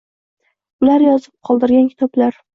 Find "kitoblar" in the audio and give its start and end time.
1.93-2.43